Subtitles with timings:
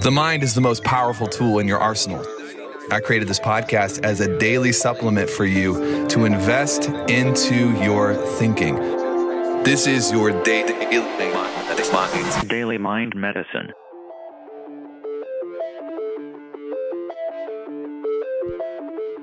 [0.00, 2.24] The mind is the most powerful tool in your arsenal.
[2.90, 8.76] I created this podcast as a daily supplement for you to invest into your thinking.
[9.64, 10.72] This is your daily
[12.48, 13.72] Daily Mind Medicine.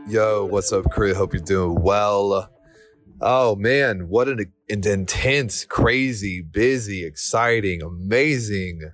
[0.07, 1.15] Yo, what's up, crew?
[1.15, 2.51] Hope you're doing well.
[3.19, 8.91] Oh man, what an, an intense, crazy, busy, exciting, amazing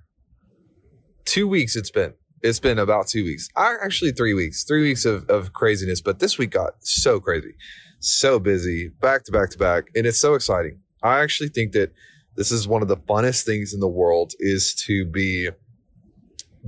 [1.25, 2.13] two weeks it's been.
[2.41, 3.49] It's been about two weeks.
[3.57, 4.63] Actually, three weeks.
[4.63, 5.99] Three weeks of, of craziness.
[6.01, 7.55] But this week got so crazy,
[7.99, 9.85] so busy, back to back to back.
[9.95, 10.79] And it's so exciting.
[11.01, 11.91] I actually think that
[12.35, 15.49] this is one of the funnest things in the world is to be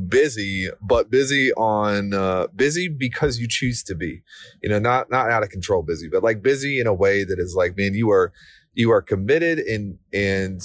[0.08, 4.24] busy, but busy on uh, busy because you choose to be.
[4.64, 7.40] You know, not not out of control busy, but like busy in a way that
[7.40, 8.34] is like, man, you are
[8.74, 10.62] you are committed and and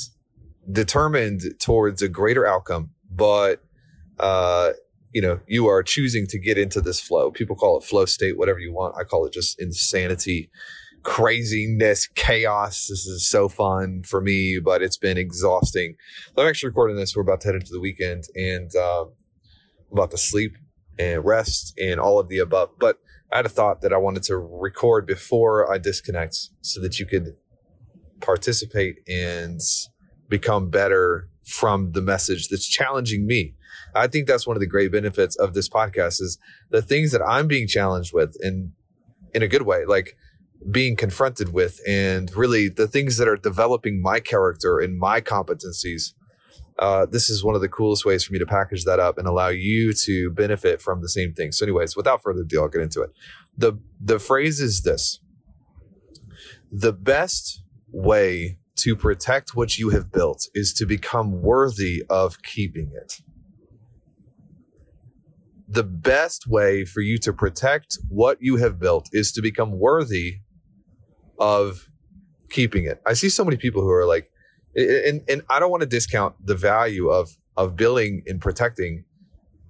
[0.70, 3.62] determined towards a greater outcome, but
[4.18, 4.70] uh,
[5.12, 7.30] you know, you are choosing to get into this flow.
[7.30, 8.96] People call it flow state, whatever you want.
[8.98, 10.50] I call it just insanity,
[11.02, 12.86] craziness, chaos.
[12.88, 15.96] This is so fun for me, but it's been exhausting.
[16.36, 17.14] I'm actually recording this.
[17.14, 20.56] We're about to head into the weekend and uh, I'm about to sleep
[20.98, 22.70] and rest and all of the above.
[22.78, 22.98] But
[23.30, 27.06] I had a thought that I wanted to record before I disconnect so that you
[27.06, 27.36] could
[28.20, 29.60] participate and
[30.28, 33.54] become better from the message that's challenging me
[33.94, 36.38] I think that's one of the great benefits of this podcast is
[36.70, 38.72] the things that I'm being challenged with in
[39.34, 40.16] in a good way, like
[40.70, 46.14] being confronted with and really the things that are developing my character and my competencies.
[46.78, 49.26] Uh, this is one of the coolest ways for me to package that up and
[49.26, 51.52] allow you to benefit from the same thing.
[51.52, 53.10] So, anyways, without further ado, I'll get into it.
[53.56, 55.20] the The phrase is this:
[56.70, 62.90] the best way to protect what you have built is to become worthy of keeping
[62.94, 63.20] it
[65.72, 70.40] the best way for you to protect what you have built is to become worthy
[71.38, 71.88] of
[72.50, 73.00] keeping it.
[73.06, 74.30] I see so many people who are like,
[74.76, 79.04] and, and I don't want to discount the value of, of building and protecting.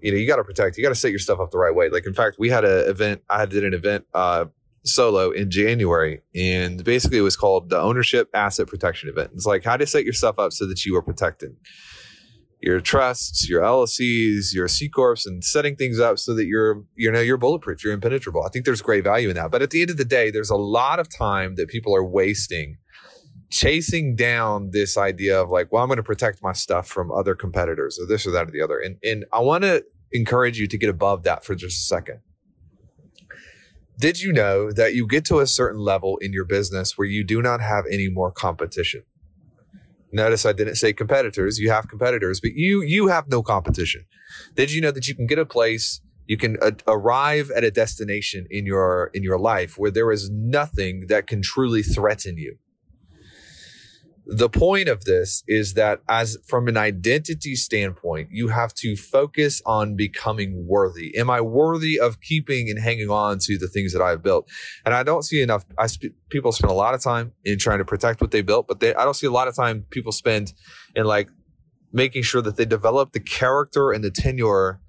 [0.00, 1.74] You know, you got to protect, you got to set your stuff up the right
[1.74, 1.88] way.
[1.88, 4.46] Like, in fact, we had an event, I did an event, uh,
[4.84, 9.30] solo in January, and basically it was called the Ownership Asset Protection Event.
[9.34, 11.54] It's like how to set your stuff up so that you are protected
[12.62, 17.10] your trusts, your LLCs, your C corps, and setting things up so that you're you
[17.10, 18.44] know you're bulletproof, you're impenetrable.
[18.44, 19.50] I think there's great value in that.
[19.50, 22.04] But at the end of the day, there's a lot of time that people are
[22.04, 22.78] wasting
[23.50, 27.34] chasing down this idea of like, well, I'm going to protect my stuff from other
[27.34, 28.78] competitors or this or that or the other.
[28.78, 32.20] And and I want to encourage you to get above that for just a second.
[33.98, 37.24] Did you know that you get to a certain level in your business where you
[37.24, 39.02] do not have any more competition?
[40.12, 41.58] Notice I didn't say competitors.
[41.58, 44.04] You have competitors, but you you have no competition.
[44.54, 47.70] Did you know that you can get a place, you can a- arrive at a
[47.70, 52.58] destination in your in your life where there is nothing that can truly threaten you?
[54.24, 59.60] The point of this is that as from an identity standpoint you have to focus
[59.66, 61.16] on becoming worthy.
[61.18, 64.48] Am i worthy of keeping and hanging on to the things that i've built?
[64.84, 67.78] And i don't see enough i sp- people spend a lot of time in trying
[67.78, 70.12] to protect what they built but they i don't see a lot of time people
[70.12, 70.52] spend
[70.94, 71.28] in like
[71.92, 74.80] making sure that they develop the character and the tenure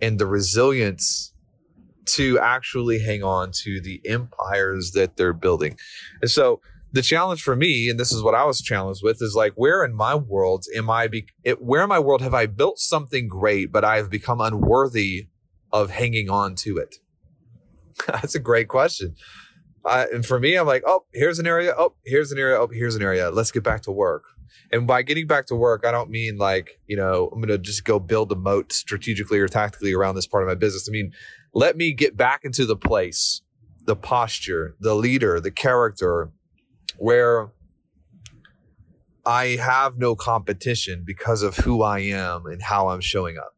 [0.00, 1.32] and the resilience
[2.04, 5.76] to actually hang on to the empires that they're building.
[6.20, 6.60] And so
[6.92, 9.82] the challenge for me, and this is what I was challenged with, is like, where
[9.82, 11.08] in my world am I?
[11.08, 14.40] Be- it, where in my world have I built something great, but I have become
[14.40, 15.28] unworthy
[15.72, 16.96] of hanging on to it?
[18.06, 19.14] That's a great question.
[19.84, 21.74] Uh, and for me, I'm like, oh, here's an area.
[21.76, 22.56] Oh, here's an area.
[22.56, 23.30] Oh, here's an area.
[23.30, 24.24] Let's get back to work.
[24.70, 27.58] And by getting back to work, I don't mean like, you know, I'm going to
[27.58, 30.88] just go build a moat strategically or tactically around this part of my business.
[30.88, 31.12] I mean,
[31.52, 33.42] let me get back into the place,
[33.84, 36.30] the posture, the leader, the character,
[37.02, 37.50] where
[39.26, 43.56] I have no competition because of who I am and how I'm showing up.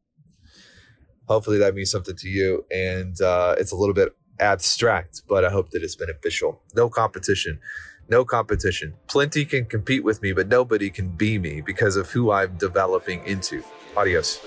[1.28, 2.64] Hopefully that means something to you.
[2.70, 6.62] And uh, it's a little bit abstract, but I hope that it's beneficial.
[6.74, 7.60] No competition.
[8.08, 8.94] No competition.
[9.08, 13.26] Plenty can compete with me, but nobody can be me because of who I'm developing
[13.26, 13.62] into.
[13.94, 14.40] Adios.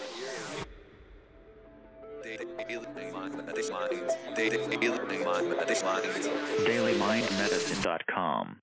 [6.66, 8.62] DailyMindMedicine.com